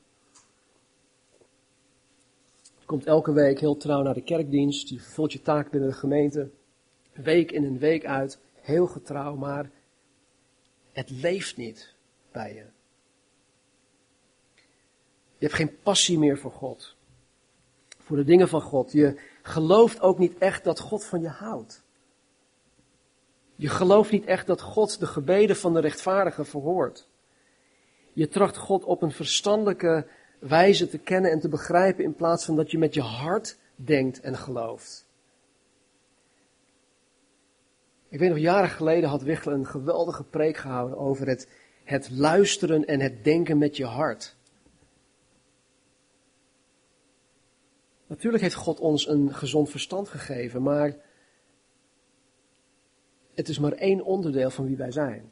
[2.79, 4.89] Je komt elke week heel trouw naar de kerkdienst.
[4.89, 6.49] Je vervult je taak binnen de gemeente.
[7.11, 8.39] Week in en week uit.
[8.53, 9.71] Heel getrouw, maar
[10.91, 11.95] het leeft niet
[12.31, 12.65] bij je.
[15.37, 16.95] Je hebt geen passie meer voor God.
[17.97, 18.91] Voor de dingen van God.
[18.91, 21.82] Je gelooft ook niet echt dat God van je houdt.
[23.55, 27.07] Je gelooft niet echt dat God de gebeden van de rechtvaardigen verhoort.
[28.13, 30.07] Je tracht God op een verstandelijke
[30.39, 34.21] wijze te kennen en te begrijpen in plaats van dat je met je hart denkt
[34.21, 35.05] en gelooft.
[38.09, 41.47] Ik weet nog, jaren geleden had Wichel een geweldige preek gehouden over het,
[41.83, 44.35] het luisteren en het denken met je hart.
[48.07, 50.95] Natuurlijk heeft God ons een gezond verstand gegeven, maar
[53.33, 55.31] het is maar één onderdeel van wie wij zijn.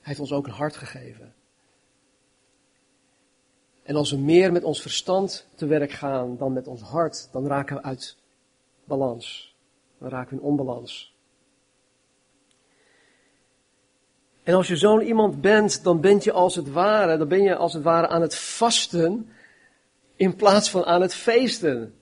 [0.00, 1.34] Hij heeft ons ook een hart gegeven.
[3.82, 7.46] En als we meer met ons verstand te werk gaan dan met ons hart, dan
[7.46, 8.16] raken we uit
[8.84, 9.54] balans.
[9.98, 11.14] Dan raken we in onbalans.
[14.42, 17.56] En als je zo'n iemand bent, dan ben je als het ware, dan ben je
[17.56, 19.30] als het ware aan het vasten
[20.16, 21.94] in plaats van aan het feesten.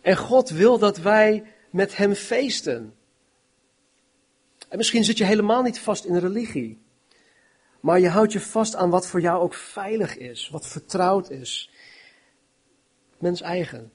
[0.00, 2.94] En God wil dat wij met Hem feesten.
[4.68, 6.80] En misschien zit je helemaal niet vast in religie.
[7.80, 11.70] Maar je houdt je vast aan wat voor jou ook veilig is, wat vertrouwd is.
[13.18, 13.92] Mens eigen.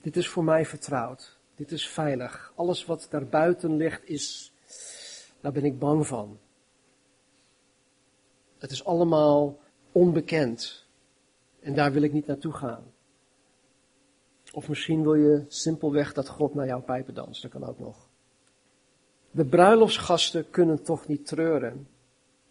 [0.00, 1.38] Dit is voor mij vertrouwd.
[1.54, 2.52] Dit is veilig.
[2.56, 4.52] Alles wat daarbuiten ligt is,
[5.40, 6.38] daar ben ik bang van.
[8.58, 9.58] Het is allemaal
[9.92, 10.86] onbekend.
[11.60, 12.92] En daar wil ik niet naartoe gaan.
[14.58, 17.42] Of misschien wil je simpelweg dat God naar jouw pijpen danst.
[17.42, 18.08] Dat kan ook nog.
[19.30, 21.88] De bruiloftsgasten kunnen toch niet treuren,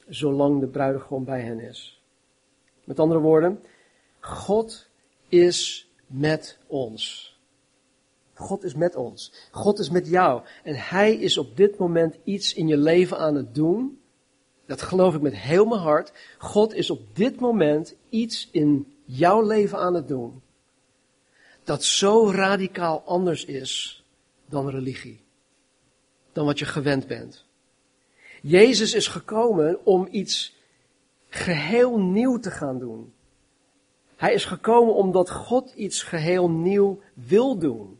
[0.08, 2.02] zolang de bruidegom bij hen is.
[2.84, 3.62] Met andere woorden,
[4.20, 4.88] God
[5.28, 7.36] is met ons.
[8.34, 9.34] God is met ons.
[9.52, 10.42] God is met jou.
[10.64, 14.02] En Hij is op dit moment iets in je leven aan het doen.
[14.66, 16.12] Dat geloof ik met heel mijn hart.
[16.38, 20.42] God is op dit moment iets in jouw leven aan het doen.
[21.68, 24.04] Dat zo radicaal anders is
[24.46, 25.22] dan religie.
[26.32, 27.46] Dan wat je gewend bent.
[28.42, 30.56] Jezus is gekomen om iets
[31.30, 33.14] geheel nieuw te gaan doen.
[34.16, 38.00] Hij is gekomen omdat God iets geheel nieuw wil doen.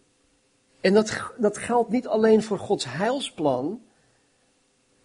[0.82, 3.82] En dat, dat geldt niet alleen voor Gods heilsplan,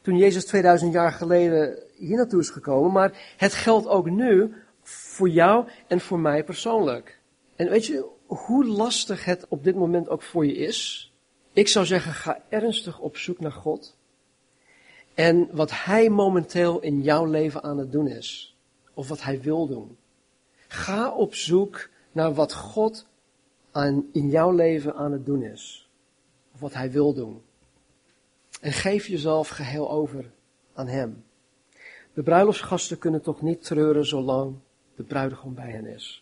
[0.00, 5.28] toen Jezus 2000 jaar geleden hier naartoe is gekomen, maar het geldt ook nu voor
[5.28, 7.20] jou en voor mij persoonlijk.
[7.56, 11.12] En weet je hoe lastig het op dit moment ook voor je is?
[11.52, 13.96] Ik zou zeggen, ga ernstig op zoek naar God.
[15.14, 18.56] En wat Hij momenteel in jouw leven aan het doen is.
[18.94, 19.96] Of wat Hij wil doen.
[20.68, 23.06] Ga op zoek naar wat God
[23.70, 25.90] aan, in jouw leven aan het doen is.
[26.54, 27.42] Of wat hij wil doen.
[28.60, 30.30] En geef jezelf geheel over
[30.74, 31.24] aan hem.
[32.14, 34.54] De bruiloftsgasten kunnen toch niet treuren zolang
[34.96, 36.21] de bruidegom bij hen is.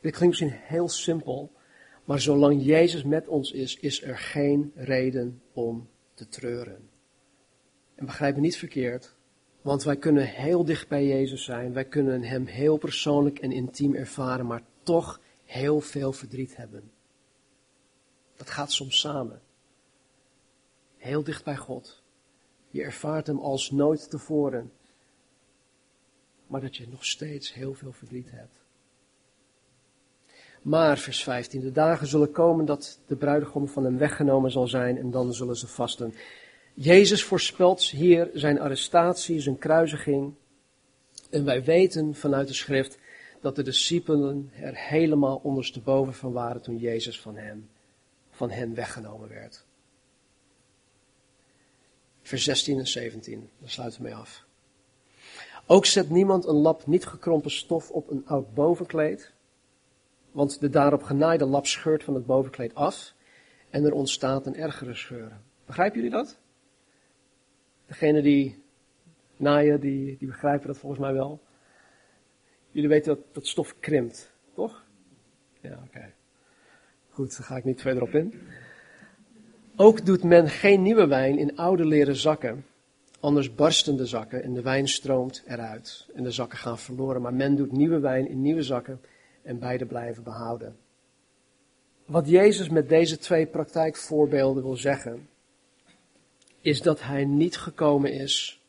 [0.00, 1.52] Dit klinkt misschien heel simpel,
[2.04, 6.88] maar zolang Jezus met ons is, is er geen reden om te treuren.
[7.94, 9.14] En begrijp me niet verkeerd,
[9.62, 13.94] want wij kunnen heel dicht bij Jezus zijn, wij kunnen Hem heel persoonlijk en intiem
[13.94, 16.90] ervaren, maar toch heel veel verdriet hebben.
[18.36, 19.42] Dat gaat soms samen.
[20.96, 22.02] Heel dicht bij God.
[22.70, 24.72] Je ervaart Hem als nooit tevoren.
[26.46, 28.59] Maar dat je nog steeds heel veel verdriet hebt.
[30.62, 34.98] Maar, vers 15, de dagen zullen komen dat de bruidegom van hem weggenomen zal zijn
[34.98, 36.14] en dan zullen ze vasten.
[36.74, 40.34] Jezus voorspelt hier zijn arrestatie, zijn kruisiging.
[41.30, 42.98] En wij weten vanuit de schrift
[43.40, 47.68] dat de discipelen er helemaal ondersteboven van waren toen Jezus van hem,
[48.30, 49.64] van hen weggenomen werd.
[52.22, 54.44] Vers 16 en 17, daar sluiten we mee af.
[55.66, 59.32] Ook zet niemand een lap niet gekrompen stof op een oud bovenkleed,
[60.32, 63.14] want de daarop genaaide lap scheurt van het bovenkleed af
[63.70, 65.32] en er ontstaat een ergere scheur.
[65.66, 66.38] Begrijpen jullie dat?
[67.86, 68.62] Degene die
[69.36, 71.40] naaien, die, die begrijpen dat volgens mij wel.
[72.70, 74.84] Jullie weten dat, dat stof krimpt, toch?
[75.60, 76.12] Ja, oké.
[77.10, 78.34] Goed, daar ga ik niet verder op in.
[79.76, 82.66] Ook doet men geen nieuwe wijn in oude leren zakken,
[83.20, 87.22] anders barsten de zakken en de wijn stroomt eruit en de zakken gaan verloren.
[87.22, 89.00] Maar men doet nieuwe wijn in nieuwe zakken
[89.42, 90.76] en beide blijven behouden.
[92.04, 95.28] Wat Jezus met deze twee praktijkvoorbeelden wil zeggen,
[96.60, 98.62] is dat hij niet gekomen is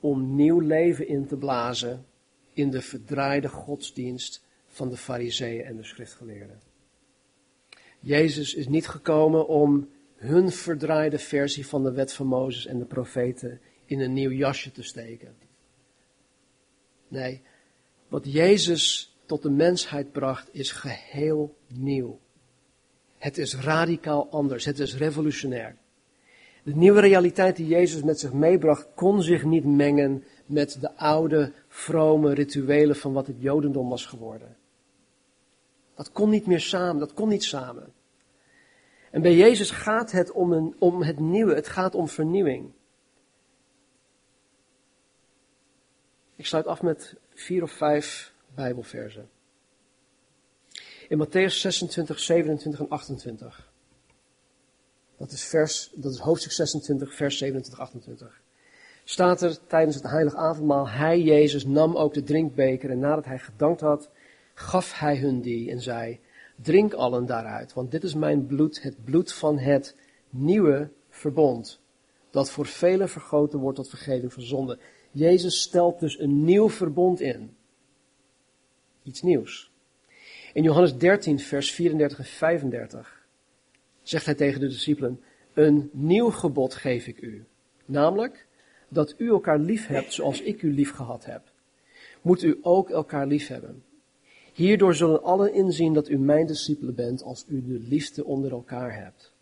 [0.00, 2.06] om nieuw leven in te blazen
[2.52, 6.60] in de verdraaide godsdienst van de fariseeën en de schriftgeleerden.
[8.00, 12.84] Jezus is niet gekomen om hun verdraaide versie van de wet van Mozes en de
[12.84, 15.36] profeten in een nieuw jasje te steken.
[17.08, 17.42] Nee,
[18.08, 22.18] wat Jezus tot de mensheid bracht is geheel nieuw.
[23.18, 25.76] Het is radicaal anders, het is revolutionair.
[26.62, 31.52] De nieuwe realiteit die Jezus met zich meebracht kon zich niet mengen met de oude,
[31.68, 34.56] vrome rituelen van wat het Jodendom was geworden.
[35.94, 37.92] Dat kon niet meer samen, dat kon niet samen.
[39.10, 42.72] En bij Jezus gaat het om, een, om het nieuwe, het gaat om vernieuwing.
[46.36, 49.28] Ik sluit af met vier of vijf Bijbelversen.
[51.08, 53.72] In Matthäus 26, 27 en 28.
[55.16, 58.40] Dat is, vers, dat hoofdstuk 26, vers 27, 28.
[59.04, 63.38] staat er tijdens het heilige avondmaal, hij, Jezus, nam ook de drinkbeker en nadat hij
[63.38, 64.10] gedankt had,
[64.54, 66.20] gaf hij hun die en zei,
[66.56, 69.96] drink allen daaruit, want dit is mijn bloed, het bloed van het
[70.30, 71.80] nieuwe verbond,
[72.30, 74.78] dat voor velen vergoten wordt tot vergeving van zonde.
[75.10, 77.56] Jezus stelt dus een nieuw verbond in.
[79.04, 79.72] Iets nieuws.
[80.52, 83.26] In Johannes 13, vers 34 en 35
[84.02, 85.20] zegt hij tegen de discipelen,
[85.54, 87.44] een nieuw gebod geef ik u.
[87.84, 88.46] Namelijk,
[88.88, 91.52] dat u elkaar lief hebt zoals ik u lief gehad heb.
[92.22, 93.84] Moet u ook elkaar lief hebben.
[94.52, 98.96] Hierdoor zullen allen inzien dat u mijn discipelen bent als u de liefde onder elkaar
[98.96, 99.32] hebt.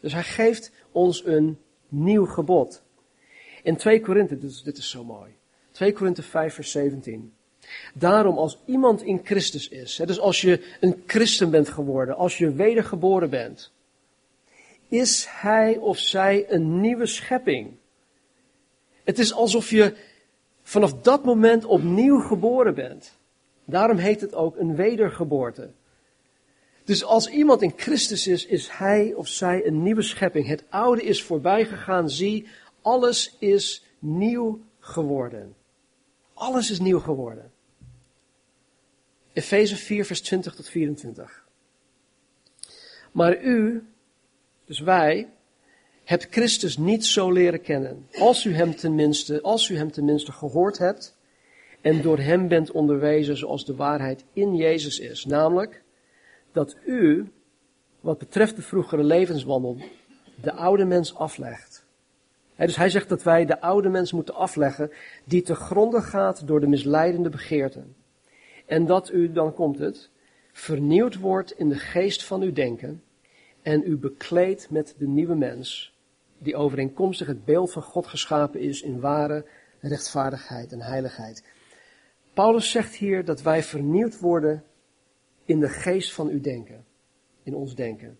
[0.00, 2.82] Dus hij geeft ons een nieuw gebod.
[3.62, 5.36] In 2 Korinthe, dit, dit is zo mooi.
[5.70, 7.32] 2 Korinthe 5 vers 17.
[7.94, 12.52] Daarom als iemand in Christus is, dus als je een christen bent geworden, als je
[12.52, 13.72] wedergeboren bent,
[14.88, 17.72] is hij of zij een nieuwe schepping.
[19.04, 19.94] Het is alsof je
[20.62, 23.16] vanaf dat moment opnieuw geboren bent.
[23.64, 25.70] Daarom heet het ook een wedergeboorte.
[26.84, 30.46] Dus als iemand in Christus is, is hij of zij een nieuwe schepping.
[30.46, 32.10] Het oude is voorbij gegaan.
[32.10, 32.46] Zie,
[32.82, 35.54] alles is nieuw geworden.
[36.34, 37.51] Alles is nieuw geworden.
[39.32, 41.44] Efeze 4, vers 20 tot 24.
[43.12, 43.86] Maar u,
[44.64, 45.28] dus wij,
[46.04, 48.06] hebt Christus niet zo leren kennen.
[48.18, 51.16] Als u hem tenminste, als u hem tenminste gehoord hebt
[51.80, 55.24] en door hem bent onderwezen zoals de waarheid in Jezus is.
[55.24, 55.82] Namelijk
[56.52, 57.32] dat u,
[58.00, 59.76] wat betreft de vroegere levenswandel,
[60.42, 61.84] de oude mens aflegt.
[62.56, 64.90] dus hij zegt dat wij de oude mens moeten afleggen
[65.24, 67.94] die te gronde gaat door de misleidende begeerten.
[68.72, 70.10] En dat u, dan komt het,
[70.52, 73.02] vernieuwd wordt in de geest van uw denken
[73.62, 75.94] en u bekleedt met de nieuwe mens,
[76.38, 79.44] die overeenkomstig het beeld van God geschapen is in ware
[79.80, 81.44] rechtvaardigheid en heiligheid.
[82.34, 84.64] Paulus zegt hier dat wij vernieuwd worden
[85.44, 86.84] in de geest van uw denken,
[87.42, 88.18] in ons denken.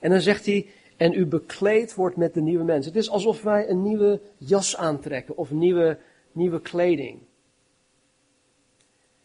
[0.00, 2.86] En dan zegt hij, en u bekleed wordt met de nieuwe mens.
[2.86, 5.98] Het is alsof wij een nieuwe jas aantrekken of nieuwe,
[6.32, 7.18] nieuwe kleding.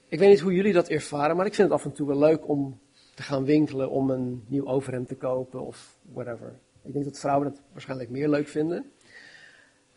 [0.10, 2.18] Ik weet niet hoe jullie dat ervaren, maar ik vind het af en toe wel
[2.18, 2.80] leuk om
[3.16, 6.60] te gaan winkelen om een nieuw overhemd te kopen of whatever.
[6.84, 8.92] Ik denk dat vrouwen dat waarschijnlijk meer leuk vinden.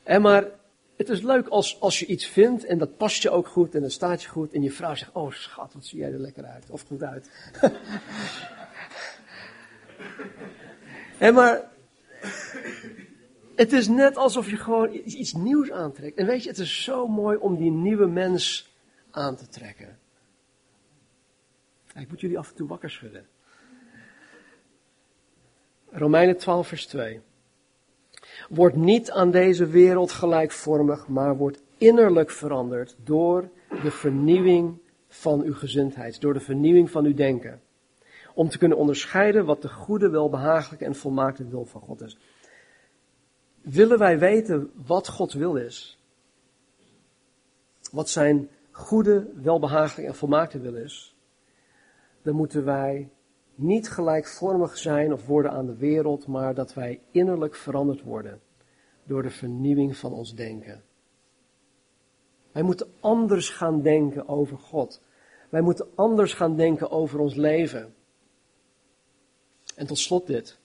[0.03, 0.51] En maar
[0.97, 3.81] het is leuk als, als je iets vindt en dat past je ook goed en
[3.81, 6.45] dan staat je goed en je vrouw zegt, oh schat, wat zie jij er lekker
[6.45, 6.71] uit.
[6.71, 7.31] Of goed uit.
[11.19, 11.71] en maar
[13.55, 16.17] het is net alsof je gewoon iets nieuws aantrekt.
[16.17, 18.71] En weet je, het is zo mooi om die nieuwe mens
[19.11, 20.01] aan te trekken.
[21.95, 23.27] Ik moet jullie af en toe wakker schudden.
[25.91, 27.21] Romeinen 12, vers 2.
[28.49, 33.49] Word niet aan deze wereld gelijkvormig, maar word innerlijk veranderd door
[33.83, 34.79] de vernieuwing
[35.09, 37.61] van uw gezindheid, door de vernieuwing van uw denken.
[38.35, 42.19] Om te kunnen onderscheiden wat de goede, welbehagelijke en volmaakte wil van God is.
[43.61, 45.99] Willen wij weten wat Gods wil is?
[47.91, 51.12] Wat zijn goede, welbehagelijke en volmaakte wil is?
[52.23, 53.11] Dan moeten wij
[53.55, 58.41] niet gelijkvormig zijn of worden aan de wereld, maar dat wij innerlijk veranderd worden
[59.05, 60.83] door de vernieuwing van ons denken.
[62.53, 65.03] Wij moeten anders gaan denken over God.
[65.49, 67.95] Wij moeten anders gaan denken over ons leven.
[69.77, 70.59] En tot slot dit.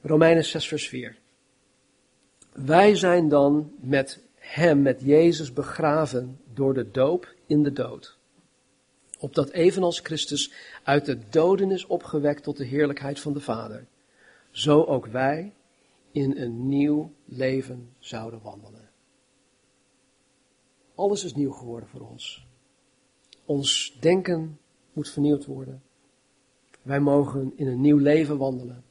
[0.00, 1.18] Romeinen 6 vers 4.
[2.52, 8.17] Wij zijn dan met hem, met Jezus begraven door de doop in de dood
[9.18, 10.52] opdat evenals Christus
[10.82, 13.86] uit de doden is opgewekt tot de heerlijkheid van de Vader,
[14.50, 15.52] zo ook wij
[16.12, 18.90] in een nieuw leven zouden wandelen.
[20.94, 22.46] Alles is nieuw geworden voor ons.
[23.44, 24.58] Ons denken
[24.92, 25.82] moet vernieuwd worden.
[26.82, 28.84] Wij mogen in een nieuw leven wandelen.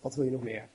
[0.00, 0.68] Wat wil je nog meer?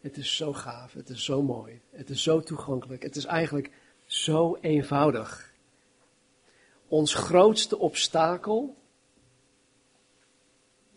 [0.00, 3.70] Het is zo gaaf, het is zo mooi, het is zo toegankelijk, het is eigenlijk
[4.06, 5.49] zo eenvoudig
[6.90, 8.76] ons grootste obstakel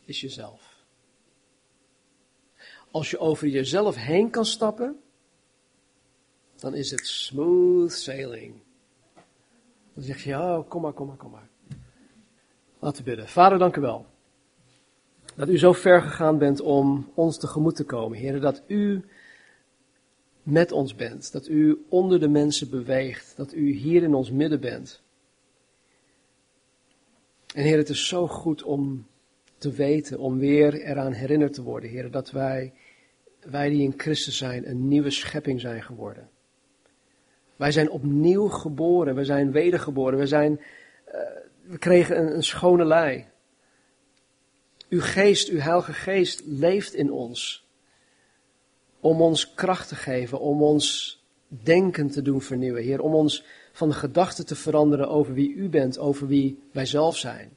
[0.05, 0.85] is jezelf.
[2.91, 5.01] Als je over jezelf heen kan stappen,
[6.55, 8.55] dan is het smooth sailing.
[9.93, 11.49] Dan zeg je, oh, kom maar, kom maar, kom maar.
[12.79, 13.27] Laten we bidden.
[13.27, 14.05] Vader, dank u wel.
[15.35, 18.41] Dat u zo ver gegaan bent om ons tegemoet te komen, heren.
[18.41, 19.05] Dat u
[20.43, 21.31] met ons bent.
[21.31, 23.37] Dat u onder de mensen beweegt.
[23.37, 25.02] Dat u hier in ons midden bent.
[27.53, 29.07] En Heer, het is zo goed om
[29.57, 32.73] te weten, om weer eraan herinnerd te worden, Heer, dat wij
[33.49, 36.29] wij die in Christus zijn, een nieuwe schepping zijn geworden.
[37.55, 40.61] Wij zijn opnieuw geboren, we zijn wedergeboren, we, zijn,
[41.07, 41.13] uh,
[41.63, 43.25] we kregen een, een schone lei.
[44.89, 47.67] Uw geest, uw heilige geest leeft in ons.
[48.99, 53.01] Om ons kracht te geven, om ons denken te doen vernieuwen, Heer.
[53.01, 57.17] Om ons van de gedachten te veranderen over wie u bent, over wie wij zelf
[57.17, 57.55] zijn.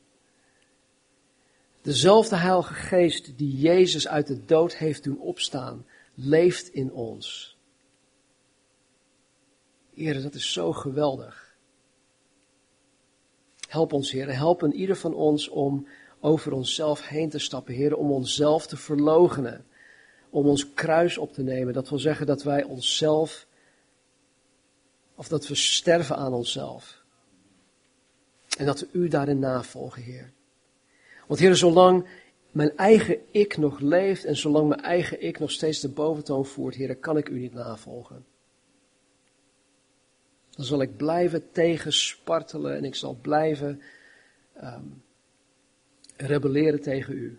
[1.82, 7.56] Dezelfde Heilige Geest die Jezus uit de dood heeft doen opstaan, leeft in ons.
[9.94, 11.56] Heer, dat is zo geweldig.
[13.68, 14.36] Help ons, Heer.
[14.36, 15.86] Help een ieder van ons om
[16.20, 17.96] over onszelf heen te stappen, Heer.
[17.96, 19.64] Om onszelf te verloochenen.
[20.30, 21.74] Om ons kruis op te nemen.
[21.74, 23.45] Dat wil zeggen dat wij onszelf,
[25.16, 27.04] of dat we sterven aan onszelf.
[28.58, 30.32] En dat we u daarin navolgen, Heer.
[31.26, 32.08] Want Heer, zolang
[32.50, 36.74] mijn eigen ik nog leeft en zolang mijn eigen ik nog steeds de boventoon voert,
[36.74, 38.24] Heer, kan ik u niet navolgen.
[40.50, 43.82] Dan zal ik blijven tegenspartelen en ik zal blijven
[44.62, 45.02] um,
[46.16, 47.38] rebelleren tegen u.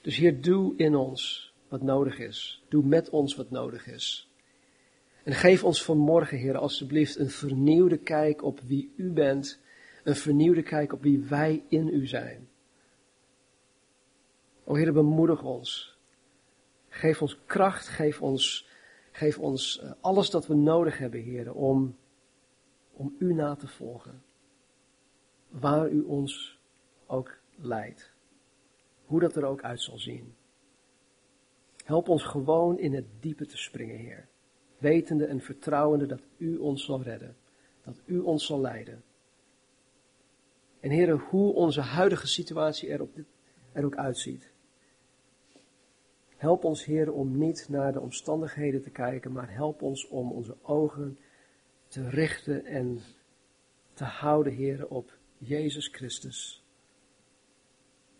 [0.00, 2.62] Dus Heer, doe in ons wat nodig is.
[2.68, 4.27] Doe met ons wat nodig is.
[5.28, 9.60] En geef ons vanmorgen, Heer, alstublieft een vernieuwde kijk op wie u bent
[10.04, 12.48] een vernieuwde kijk op wie wij in u zijn.
[14.64, 15.98] O Heer, bemoedig ons.
[16.88, 18.68] Geef ons kracht, geef ons,
[19.12, 21.96] geef ons eh, alles dat we nodig hebben, Heer, om,
[22.92, 24.22] om u na te volgen.
[25.48, 26.58] Waar u ons
[27.06, 28.12] ook leidt.
[29.04, 30.34] Hoe dat er ook uit zal zien.
[31.84, 34.27] Help ons gewoon in het diepe te springen, Heer.
[34.78, 37.36] Wetende en vertrouwende dat u ons zal redden.
[37.84, 39.02] Dat u ons zal leiden.
[40.80, 43.10] En heren, hoe onze huidige situatie er, op
[43.72, 44.50] er ook uitziet.
[46.36, 50.56] Help ons, heren, om niet naar de omstandigheden te kijken, maar help ons om onze
[50.62, 51.18] ogen
[51.88, 53.00] te richten en
[53.92, 56.64] te houden, heren, op Jezus Christus,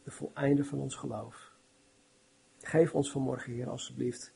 [0.02, 1.52] de voleinde van ons geloof.
[2.58, 4.32] Geef ons vanmorgen, Heer, alstublieft,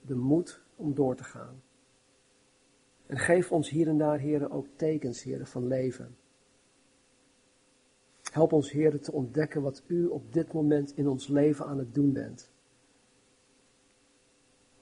[0.00, 1.62] de moed om door te gaan.
[3.06, 6.16] En geef ons hier en daar, heren, ook tekens, heren, van leven.
[8.32, 11.94] Help ons, Heer, te ontdekken wat U op dit moment in ons leven aan het
[11.94, 12.50] doen bent.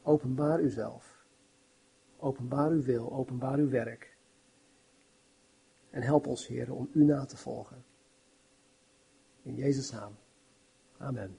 [0.03, 1.25] Openbaar Uzelf.
[2.17, 4.17] Openbaar Uw wil, openbaar Uw werk.
[5.91, 7.85] En help ons, Heer, om U na te volgen.
[9.43, 10.17] In Jezus' naam.
[10.99, 11.39] Amen.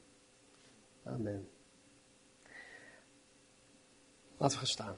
[1.03, 1.56] Amen.
[4.37, 4.95] Laten we gaan staan.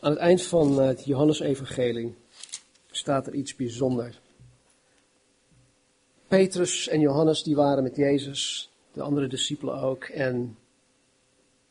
[0.00, 2.14] Aan het eind van het Johannes-evangelie
[2.90, 4.20] staat er iets bijzonders.
[6.28, 10.04] Petrus en Johannes die waren met Jezus, de andere discipelen ook.
[10.04, 10.58] En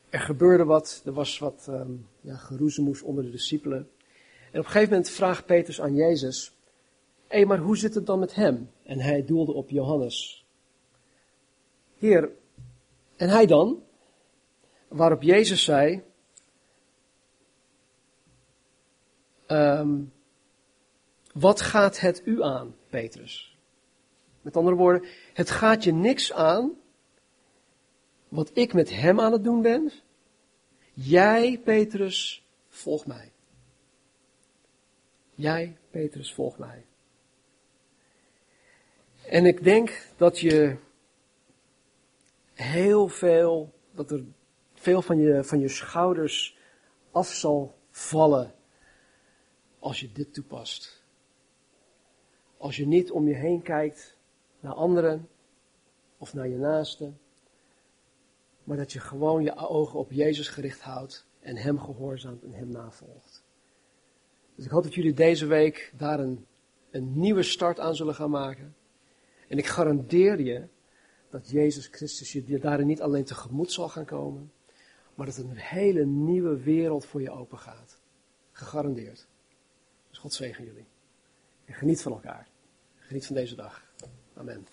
[0.09, 3.89] er gebeurde wat, er was wat um, ja, geroezemoes onder de discipelen.
[4.51, 6.51] En op een gegeven moment vraagt Petrus aan Jezus,
[7.27, 8.69] hé, maar hoe zit het dan met hem?
[8.83, 10.45] En hij doelde op Johannes.
[11.97, 12.31] Heer,
[13.15, 13.83] en hij dan?
[14.93, 16.03] Waarop Jezus zei,
[19.47, 20.13] um,
[21.33, 23.57] wat gaat het u aan, Petrus?
[24.41, 26.71] Met andere woorden, het gaat je niks aan
[28.27, 29.91] wat ik met hem aan het doen ben.
[30.93, 33.31] Jij, Petrus, volg mij.
[35.35, 36.85] Jij, Petrus, volg mij.
[39.27, 40.77] En ik denk dat je
[42.53, 44.23] heel veel, dat er
[44.83, 46.57] veel van je, van je schouders
[47.11, 48.53] af zal vallen
[49.79, 51.03] als je dit toepast.
[52.57, 54.17] Als je niet om je heen kijkt
[54.59, 55.29] naar anderen
[56.17, 57.19] of naar je naasten,
[58.63, 62.69] maar dat je gewoon je ogen op Jezus gericht houdt en Hem gehoorzaamt en Hem
[62.69, 63.43] navolgt.
[64.55, 66.45] Dus ik hoop dat jullie deze week daar een,
[66.91, 68.75] een nieuwe start aan zullen gaan maken.
[69.47, 70.67] En ik garandeer je
[71.29, 74.51] dat Jezus Christus je daarin niet alleen tegemoet zal gaan komen,
[75.15, 77.97] maar dat een hele nieuwe wereld voor je open gaat.
[78.51, 79.27] Gegarandeerd.
[80.09, 80.85] Dus God zegen jullie.
[81.65, 82.47] En geniet van elkaar.
[82.95, 83.83] Geniet van deze dag.
[84.33, 84.67] Amen.